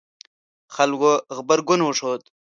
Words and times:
خلکو 0.75 1.11
غبرګون 1.35 1.81
وښود 1.83 2.23